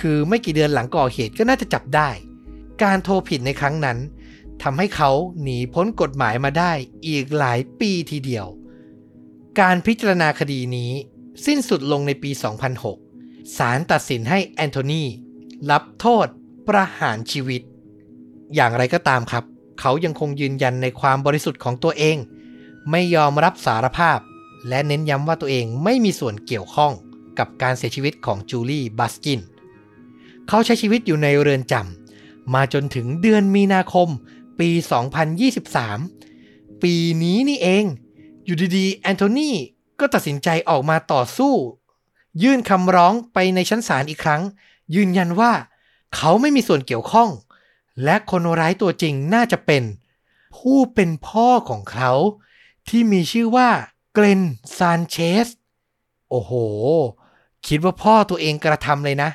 [0.00, 2.10] คือไม่กี่เดือนหลังก่อเหตุก็น่าจะจับได้
[2.82, 3.98] การโทรผิดในครั้งนั้น
[4.62, 5.10] ทำให้เขา
[5.42, 6.72] หนีพ้นกฎหมายมาได้
[7.06, 8.46] อีกหลายปีทีเดียว
[9.60, 10.90] การพิจารณาคดีนี้
[11.46, 12.30] สิ้นสุดลงในปี
[12.94, 15.02] 2006 ศาลตัดสินให้แอนโทนี
[15.70, 16.26] รับโทษ
[16.68, 17.62] ประหารชีวิต
[18.54, 19.44] อย่างไรก็ตามครับ
[19.80, 22.16] เขายังคงยืนยันในความบริสุทธิ์ของตัวเอง
[22.90, 24.18] ไม่ยอมรับสารภาพ
[24.68, 26.92] และเน้นย้ำว่าตัวเองไม่มีส่วนเกี่ยวข้อง
[27.38, 29.40] กับการเสียชีวิตของจูลี่บัสกิน
[30.48, 34.08] เขาใช้ชีวิตอยู่ในเรือนจำมาจนถึงเดือนมีนาคม
[34.60, 34.70] ปี
[36.00, 37.86] 2023 ปีนี้นี่เอง
[38.46, 39.50] อยู่ดีๆ แอนโทนี
[40.00, 41.54] ก็ตัดสินใจออกมาต่อสู้
[42.42, 44.42] ยื่นคำร้องไปในชั้นศาลอีกครั้ง
[44.94, 45.52] ยืนยันว่า
[46.16, 47.30] เขาไม่มีส่วนเกี่ยวข้อง
[48.04, 49.82] และคนร้ายตัวจริงน่าจะเป็น
[50.56, 52.12] ผู้เป็นพ่อของเขา
[52.88, 53.68] ที่มีชื่อว่า
[54.12, 54.42] เกรน
[54.76, 55.48] ซานเชส
[56.30, 56.52] โอ้โห
[57.66, 59.30] คิดว่าพ่อตัวเองกระทำเลยนะ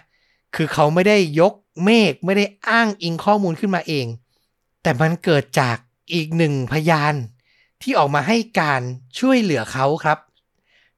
[0.56, 4.06] คือเขาไม่ได้ยกเมฆไม่ได้อ้างอิงข้อมูลขึ้นมาเอง
[4.82, 5.78] แต่มันเกิดจาก
[6.14, 7.16] อีกหนึ่งพยาน
[7.84, 8.82] ที่ออกมาให้การ
[9.20, 10.18] ช่วยเหลือเขาครับ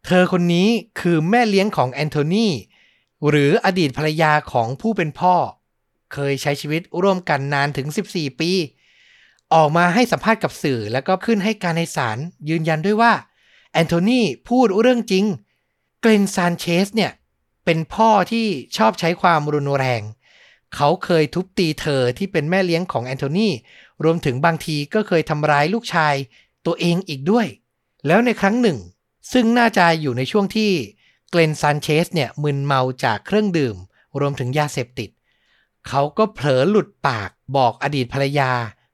[0.05, 0.67] เธอคนนี้
[0.99, 2.47] คือแม่เลี้ยงของแอนโทนี
[3.29, 5.35] หรืออดีตภรรยาของผู้เป็นพ่อ
[6.13, 8.51] เคยใช้ชีวิตร่วมกันนานถึง 14 ปี
[9.53, 12.17] ออกมาให้สัมภาษณ์กับสื่อแล้วก็ขึ้นให้การในศาล
[12.49, 13.13] ยืนยันด้วยว่า
[13.71, 15.25] แอนโทนีพูดเรื่องจริง
[16.01, 17.11] เกรนซานเชสเนี่ย
[17.65, 20.01] เป็นพ่อที่ชอบใช้ความรุนแรง
[20.75, 23.49] เขาเคยทุบตีเธอที่เป็นแม่เลี้ยงของแอนโทนี
[24.03, 26.15] รวมถึงบางทีก็เคยทำร้ายลูกชาย
[26.65, 27.47] ตัวเองอีกด้วย
[28.07, 28.77] แล้วในครั้งหนึ่ง
[29.31, 30.71] ซึ่งน่าจะอยู่ในช่วงที่
[31.29, 33.75] เกรนซานเชสเนี่ยมึนเมาจากเครื่องดื่ม
[34.19, 35.09] รวมถึงยาเสพติด
[35.87, 38.51] เขาก็เผลอหลุดปากบอกอดีตภรรยา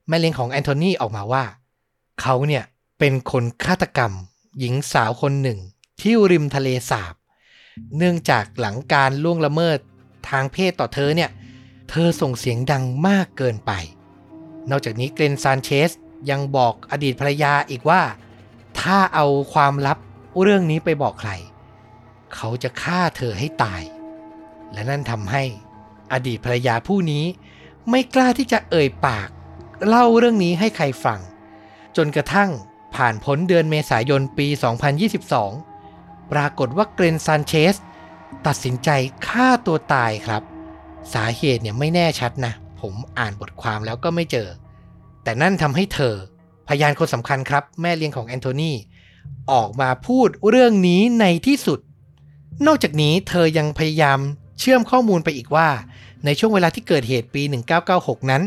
[0.07, 1.45] แม่เลี้ยงของแอนโทนีออกมาว่า
[2.21, 2.63] เขาเนี่ย
[2.99, 4.11] เป็นคนฆาตกรรม
[4.59, 5.59] หญิงสาวคนหนึ่ง
[6.01, 7.13] ที่ริมทะเลสาบ
[7.97, 9.79] เนื่องจากหลังการล่วงละเมิด
[10.29, 11.29] ทางเพศต่อเธอเนี่ย
[11.89, 13.71] เธอส่งเสียงดังมากเกินไป
[14.69, 15.91] นอกจากนี้เกรนซานเชส
[16.29, 18.01] ยังบอกอดีตภรรยาอีกว่า
[18.79, 19.97] ถ้าเอาความลับ
[20.41, 21.31] เรื่องนี้ไปบอกใคร
[22.35, 23.83] เขาจะฆ่าเธอให้ตาย
[24.73, 25.43] และนั่นทำให้
[26.13, 27.25] อดีตภรรยาผู้นี้
[27.89, 29.29] ไม่กล้าที่จะเอ่ยปาก
[29.87, 31.19] เล่าเรื่องนี้ให้ใครฟัง
[31.97, 32.49] จนกระทั่ง
[32.95, 34.47] ผ่านพ้นเดือนเมษายนปี
[35.59, 37.75] 2022 ปรากฏว่าเกรนซานเชส
[38.47, 38.89] ตัดสินใจ
[39.27, 40.43] ฆ่าตัวตายครับ
[41.13, 44.47] สาเหตุเนี่ยไม่แน่ชัดนะ ผมอ่านบทความแล้วก็ไม่เจอ
[45.23, 46.15] แต่นั่นทำให้เธอ
[46.67, 48.71] พยานคนสำคัญครับ แม่เลี้ยงของแอนโทนี
[49.51, 51.79] ออกมาพูดเรื่องนี้ในที่สุด
[52.65, 54.19] นอกจากนี้เธอยังพยายาม
[54.59, 55.69] เชื่อมข้อมูลไปอีกว่า
[56.25, 57.41] ในช่วงเวลาที่เกิดเหตุปี
[57.85, 58.43] 1996 นั้น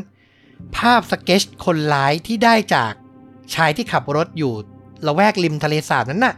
[0.76, 2.92] ภาพสเก็ตคนร้ายที่ได้จาก
[3.54, 4.52] ชายที่ขับรถอยู่
[5.06, 6.35] ละแวกริมทะเลสาบนั้นน่ะ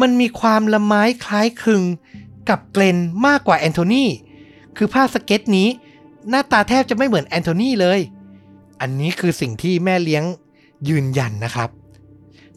[0.00, 1.82] มันมีความละม้ายคล้ายคลึง
[2.48, 4.04] กับเกลนมากกว่าแอนโทนี
[4.76, 5.68] คือภาพสเก็ตนี้
[6.30, 8.00] หน้าตาแทบจะไม่เหมือนแอนโทนีเลย
[8.80, 10.24] อันนี้คือสิ่งที่แม่เลี้ยง
[10.88, 11.70] ยืนยันนะครับ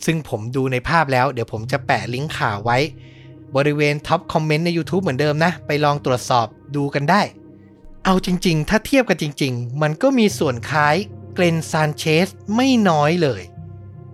[0.05, 2.77] ซึ่งผมดูในภาพแล้ว เดี๋ยวผมจะแปะลิงก์ข่าวไว้
[3.55, 7.21] บริเวณท็อปคอมเมนต์ใน YouTube เหมือนเดิมนะ ไปลองตรวจสอบดูกันได้
[8.05, 10.95] เอาจริง ๆ ถ้าเทียบกันจริง ๆ มันก็มีส่วนคล้าย
[11.33, 13.41] เกรนซานเชสไม่น้อยเลย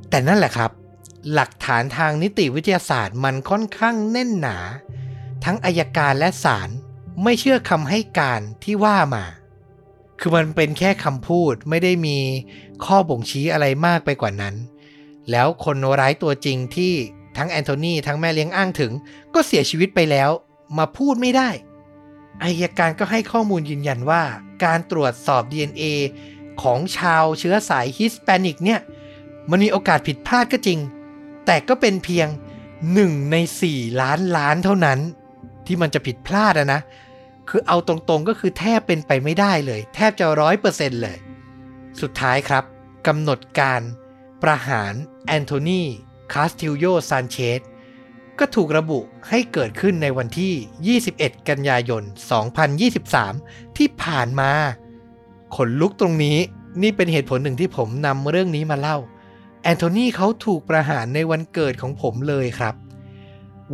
[0.09, 0.71] แต่นั่นแหละครับ
[1.33, 4.57] หลักฐานทางนิติวิทยาศาสตร์มันค่อนข้างแน่นหนา
[5.43, 6.69] ทั้งอายการและศาล
[7.23, 9.23] ไม่เชื่อคำให้การที่ว่ามา
[10.25, 12.17] คือมันเป็นแค่คำพูดไม่ได้มี
[12.85, 14.55] ข้อบ่งชี้อะไรมากไปกว่านั้น
[15.31, 16.93] แล้วคนร้ายตัวจริงที่
[17.37, 18.91] ทั้งแอนโทนีทั้งแม่เลี้ยงอ้างถึง
[19.33, 20.29] ก็เสียชีวิตไปแล้ว
[20.77, 21.49] มาพูดไม่ได้
[22.43, 24.23] อัยการก็ให้ข้อมูลยืนยันว่า
[24.63, 25.83] การตรวจสอบ DNA
[26.61, 28.79] ของชาวเชื้อสายฮิสแปนิกเนี่ย
[29.49, 30.79] มันมีโอกาสผิดพลาดก็จริง
[31.45, 32.27] แต่ก็เป็นเพียง
[32.79, 33.35] 1 ใน
[33.69, 34.99] 4 ล้านล้านเท่านั้น
[35.65, 36.81] ที่มันจะผิดพลาดนะ
[37.49, 41.17] คือเอาตรงๆก็คือแทบเป็นไปไม่ได้เลย แทบจะร้อยเปอร์เซ็นต์เลย
[42.01, 42.63] สุดท้ายครับ
[43.07, 43.81] กำหนดการ
[44.43, 44.93] ประหาร
[45.27, 45.81] แอนโทนี
[46.33, 47.61] คาสติลโยซานเชส
[48.39, 52.03] ก็ถูกระบุให้เกิดขึ้นในวันที่ 21 กันยายน
[52.89, 54.51] 2023 ที่ผ่านมา
[55.55, 56.37] ขนลุกตรงนี้
[56.81, 58.97] นี่เป็นเหตุผลหนึ่งที่ผมนำเรื่องนี้มาเล่า
[59.63, 62.75] แอนโทนีเขาถูกประหารในวันเกิดของผมเลยครับ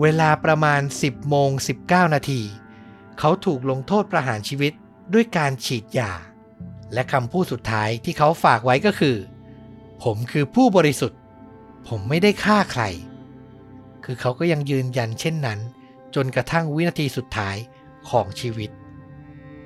[0.01, 1.49] เวลาประมาณ 10โมง
[1.83, 2.41] 19 นาที
[3.19, 4.73] เขาถูกลงโทษประหารชีวิต
[5.13, 6.11] ด้วยการฉีดยา
[6.93, 9.17] และคำพูดสุดท้ายที่เขาฝากไว้ก็คือ
[10.03, 11.19] ผมคือผู้บริสุทธิ์
[11.87, 12.83] ผมไม่ได้ฆ่าใคร
[14.03, 15.59] คือเขาก็ยังยืนยันเช่นนั้น
[16.15, 17.55] จนกระทั่งวินาทีสุดท้าย
[18.09, 18.69] ของชีวิต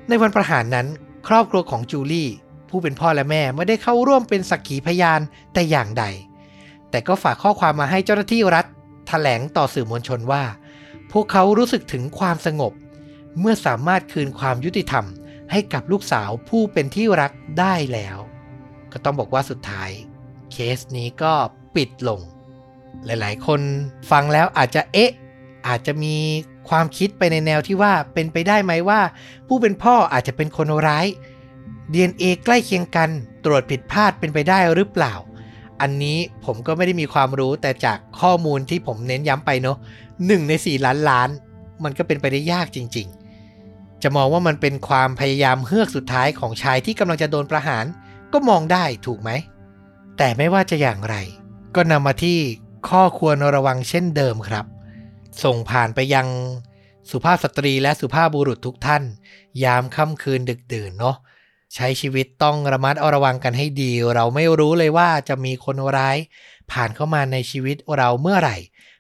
[0.08, 0.88] ในวันประหารนั้น
[1.28, 2.30] ครอบครัวของจูลี่
[2.70, 5.22] ผู้เป็นพ่อและแม่ไม่ได้เข้าร่วมเป็นสักขีพยาน
[5.54, 6.06] แต่อย่างใด
[6.90, 8.66] แต่ก็ฝากข้อความมาให้เจ้าหน้าที่รัฐ
[9.08, 10.44] แถลงต่อสื่อมวลชนว่า
[11.12, 12.74] พวกเขารู้สึกถึงความสงบ
[13.40, 15.06] เมื่อสามารถคืนความยุติธรรม
[15.52, 18.18] ให้กับลูกสาวผู้เป็นที่รักได้แล้ว
[18.92, 19.90] ก็ต้องบอกว่าสุดท้าย
[20.52, 21.34] เคสนี้ก็
[21.76, 22.22] ปิดลง
[23.06, 23.62] หลายๆ คน
[24.12, 25.12] ฟังแล้วอาจจะเอ๊ะ
[25.68, 26.16] อาจจะมี
[26.70, 29.02] ความคิดไปในแนวที่ว่าเป็นไปได้ไหมว่า
[29.48, 31.08] ผู้เป็นพ่ออาจจะเป็นคนร้าย
[31.94, 33.10] DNA ใกล้เคียงกัน
[33.46, 35.14] ตรวจผิดพลาดเป็นไปได้หรือเปล่า
[35.82, 39.78] อันนี้ผมก็ไม่ได้มีความรู้แต่จากข้อมูลที่ผมเน้นย้ำไปเนาะ
[40.28, 41.30] หนึ่งในสี่ล้านล้าน
[41.84, 43.23] มันก็เป็นไปได้ยากจริง ๆ
[44.04, 47.86] จะมองว่ามันเป็นความพยายามเฮือกสุดท้ายของชายที่กำลังจะโดนประหาร
[48.34, 49.32] ก็มองได้ถูกไหม
[50.18, 51.16] แต่ไม่ว่าจะอย่างไร
[51.76, 52.38] ก็นำมาที่
[52.90, 54.66] ข้อควรระวังเช่นเดิมครับ
[55.44, 56.28] ส่งผ่านไปยัง
[57.12, 59.04] สุภาพสตรีและสุภาพบุรุษทุกท่าน
[59.64, 61.18] ยามค่ำคืนดึกดื่นเนาะ
[61.76, 66.18] ใช้ชีวิตต้องระมัดระวังกันให้ดี เราไม่รู้เลยว่าจะมีคนร้าย
[66.72, 68.58] ผ่านเข้ามาในชีวิตเราเมื่อไหร่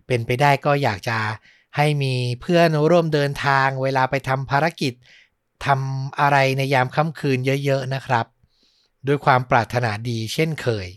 [0.08, 1.18] เป็นไปได้ก็อยากจะ
[1.78, 4.94] ให้มีเพื่อนร่วมเดินทางเวลาไปทำภารกิจ
[5.66, 8.26] ทำอะไรในยามค่ำคืนเยอะๆนะครับ
[9.08, 10.88] ด้วยความปรารถนาดีเช่นเคย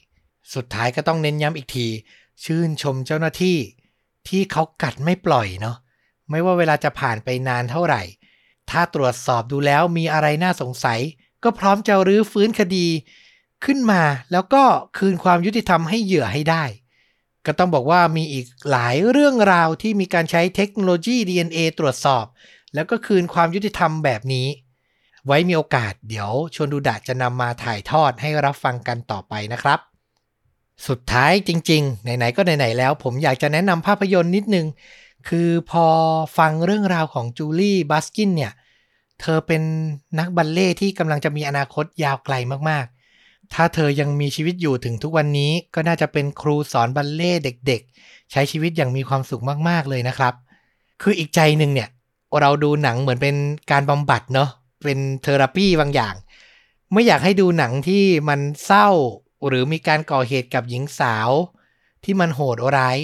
[0.54, 1.86] สุดท้ายก็ต้องเน้นย้ำอีกที
[2.44, 3.58] ชื่นชมเจ้าหน้าที่
[4.28, 5.76] ที่เขากัดไม่ปล่อยเนาะ
[6.30, 8.02] ไม่ว่าเวลาจะผ่านไปนานเท่าไหร่
[8.70, 11.00] ถ้าตรวจสอบดูแล้วมีอะไรน่าสงสัย
[11.44, 12.86] ก็พร้อมจะรื้อฟื้นคดี
[13.64, 14.62] ขึ้นมาแล้วก็
[14.98, 16.64] คืนความยุติธรรมให้เหยื่อให้ได้
[17.46, 22.24] ก็ต้องบอกว่ามีอีกหลายเรื่องราวที่มีการใช้เทคโนโลยี DNA ตรวจสอบ
[22.74, 24.46] แล้วก็คืนความยุติธรรมแบบนี้
[25.26, 29.78] ไว้มีโอกาสเดี๋ยวชวนดูดะจะนำมาถ่ายทอดให้รับฟังกันต่อไปนะครับ
[30.88, 34.66] สุดท้ายจริง ๆ ไหน ๆ ก็ไหน ๆ แล้ว ผมอยากจะแนะนำภาพยนตร์นิดนึง
[35.28, 35.87] คือพอ
[36.38, 38.52] ฟังเรื่องราวของจูลี่บัสกินเนี่ย
[39.20, 39.62] เธอเป็น
[40.18, 42.35] นักบัลเล่ที่กำลังจะมีอนาคตยาวไกล
[42.70, 42.95] มากๆ
[43.54, 50.35] ถ้าเธอยังมีชีวิตอยู่ถึงทุกวันนี้ก็น่าจะเป็นครูสอนบัลเล่เด็กๆ ใช้ชีวิตอย่างมีความสุขมากๆเลยนะครับ
[51.02, 51.88] คืออีกใจหนึ่งเนี่ย
[52.40, 53.37] เราดูหนังเหมือนเป็น
[53.72, 54.50] การบำบัดเนาะ
[54.85, 56.14] เป็น therapy บางอย่าง
[56.92, 58.88] ไม่อยากให้ดูหนังที่มันเศร้า
[59.46, 61.30] หรือมีการก่อเหตุกับหญิงสาว
[62.04, 62.98] ที่มันโหดร้าย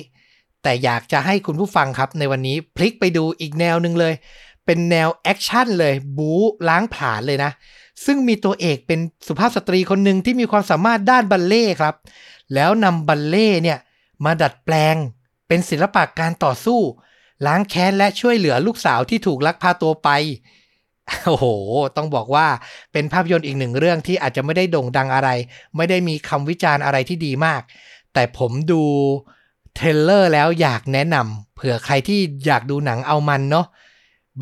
[0.62, 4.14] แต่อยากจะให้คุณผู้ฟังครับในวันนี้พลิกไปดูอีกแนวหนึ่งเลย
[4.66, 7.50] เป็นแนวแอคชั่นเลยบู๊ล้างผลาญเลยนะ
[8.04, 11.94] ซึ่งมีตัวเอกเป็นสุภาพสตรีคนหนึ่งที่มีความสามารถด้านบัลเล่ครับ
[12.54, 13.78] แล้วนำบัลเล่เนี่ย
[14.24, 14.96] มาดัดแปลง
[15.48, 16.80] เป็นศิลปะการต่อสู้
[17.46, 20.08] ล้างแค้นและช่วยเหลือลูกสาวที่ถูกลักพาตัวไป
[21.26, 21.46] โอ้โห
[21.96, 22.46] ต้องบอกว่า
[22.92, 25.28] เป็นภาพยนตร์อีกหนึ่งเรื่องที่อาจจะไม่ได้โด่งดังอะไร
[25.76, 27.62] ไม่ได้มีคำวิจารณ์อะไรที่ดีมาก
[28.14, 28.82] แต่ผมดู
[29.74, 33.66] trailer แล้วอยากแนะนำเผื่อใครที่อยากดูหนังเอามันเนาะ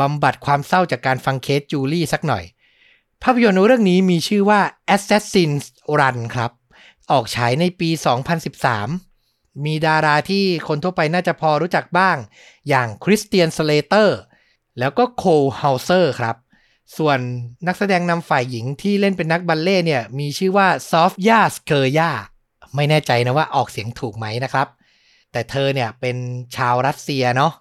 [0.00, 2.44] บำบัดความเศร้าจากการฟังเคสจูลี่สักหน่อย
[3.22, 4.61] ภาพยนตร์เรื่องนี้มีชื่อว่า
[4.94, 5.64] Assassin's
[5.98, 6.50] Run ครับ
[7.11, 7.90] ออกฉายในปี
[8.76, 12.16] 2013 มีดาราที่คนทั่วไปน่าจะพอรู้จักบ้าง
[12.68, 14.18] อย่างคริสเตียนสเลเตอร์
[14.78, 16.37] แล้วก็โคลเฮาเซอร์ครับ
[16.96, 17.18] ส่วน
[17.66, 22.11] นักแสดงนำฝ่ายหญิงที่เล่นเป็นนักบัลเล่เนี่ย มีชื่อว่าซอฟยาสเคอร์ยา
[22.74, 24.68] ไม่แน่ใจนะว่าออกเสียงถูกไหมนะครับ
[25.33, 26.16] แต่เธอเนี่ยเป็น
[26.56, 27.52] ชาวรัสเซียเนาะ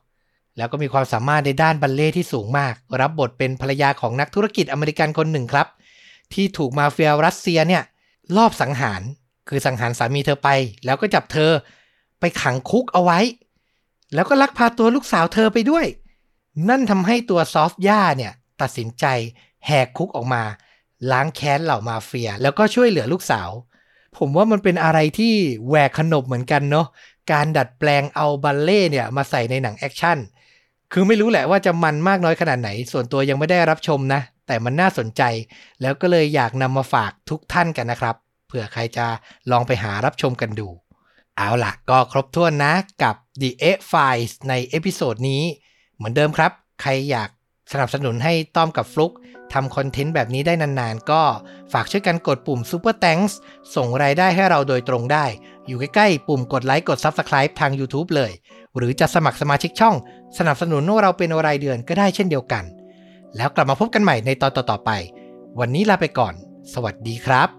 [0.60, 5.68] แล้วก็มีความสามารถในด้านบัลเล่ที่สูงมาก รับบทเป็นภรรยาของนักธุรกิจอเมริกันคนหนึ่งครับ
[6.34, 7.84] ที่ถูกมาเฟียรัสเซียเนี่ย
[8.38, 9.02] ลอบสังหาร
[9.50, 10.50] คือสังหารสามีเธอไป
[10.86, 11.52] แล้วก็จับเธอ
[12.20, 13.20] ไปขังคุกเอาไว้
[14.14, 15.86] แล้วก็ลักพาตัวลูกสาวเธอไปด้วย
[16.70, 19.06] นั่นทำให้ตัวซอฟย่าเนี่ยตัดสินใจ
[19.66, 20.44] แหกคุกออกมา
[21.12, 23.50] ล้างแค้นเหล่ามาเฟีย แล้วก็ช่วยเหลือลูกสาว
[24.18, 25.34] ผมว่ามันเป็นอะไรที่
[25.68, 26.88] แหวกขนบเหมือนกันเนาะ
[27.32, 30.18] การดัดแปลงเอาบัลเล่เนี่ยมาใส่ในหนังแอคชั่น
[30.94, 35.22] คือไม่รู้แหละว่าจะมันมากน้อยขนาดไหน ส่วนตัวยังไม่ได้รับชมนะ แต่มันน่าสนใจ
[35.82, 38.16] แล้วก็เลยอยากนำมาฝากทุกท่านกันนะครับ
[38.48, 39.06] เผื่อใครจะ
[39.52, 40.68] ลองไปหารับชมกันดู
[41.38, 42.74] เอาล่ะ ก็ครบถ้วนนะ
[43.04, 45.44] กับ The EH Files ใน episode นี้
[45.96, 47.30] เหมือนเดิมครับ ใครอยาก
[47.72, 49.14] สนับสนุนให้ต้อมกับฟลุก
[49.54, 51.22] ทำ content แบบนี้ได้นานๆ ก็
[51.74, 53.34] ฝากช่วยกันกดปุ่ม Super Thanks
[53.76, 55.26] ส่งรายได้ให้เราโดยตรงได้
[55.68, 58.32] อยู่ใกล้ๆ ปุ่มกดไลค์กด Subscribe ทาง YouTube เลย
[58.80, 59.96] หรือจะสมัครสมาชิกช่อง
[60.38, 62.64] สนับสนุนเราเป็นรายเดือนก็ได้เช่นเดียวกัน
[63.38, 64.92] แล้วกลับมาพบกันใหม่ในตอนต่อๆไป
[65.60, 66.34] วันนี้ลาไปก่อน
[66.74, 67.50] สวัสดีครับ